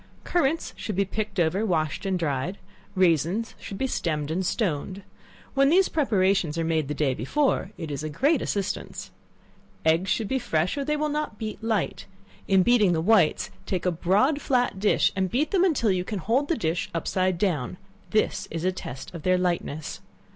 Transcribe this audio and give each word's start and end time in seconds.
Currants 0.23 0.73
should 0.75 0.95
be 0.95 1.05
picked 1.05 1.39
over, 1.39 1.63
washed 1.63 2.07
and 2.07 2.17
dried; 2.17 2.57
raisins 2.95 3.53
should 3.59 3.77
be 3.77 3.85
stemmed 3.85 4.31
and 4.31 4.43
stoned. 4.43 5.03
When 5.53 5.69
these 5.69 5.89
preparations 5.89 6.57
are 6.57 6.63
made 6.63 6.87
the 6.87 6.95
day 6.95 7.13
before, 7.13 7.69
it 7.77 7.91
is 7.91 8.03
a 8.03 8.09
great 8.09 8.41
assistance. 8.41 9.11
Eggs 9.85 10.09
should 10.09 10.27
be 10.27 10.39
fresh, 10.39 10.75
or 10.75 10.83
they 10.83 10.97
will 10.97 11.07
not 11.09 11.37
beat 11.37 11.63
light: 11.63 12.07
in 12.47 12.63
beating 12.63 12.93
the 12.93 12.99
whites, 12.99 13.51
take 13.67 13.85
a 13.85 13.91
broad 13.91 14.41
flat 14.41 14.79
dish, 14.79 15.13
and 15.15 15.29
beat 15.29 15.51
them 15.51 15.63
until 15.63 15.91
you 15.91 16.03
can 16.03 16.17
hold 16.17 16.47
the 16.47 16.57
dish 16.57 16.89
upside 16.95 17.37
down, 17.37 17.77
this 18.09 18.47
is 18.49 18.65
a 18.65 18.71
test 18.71 19.13
of 19.13 19.21
their 19.21 19.37
lightness. 19.37 20.01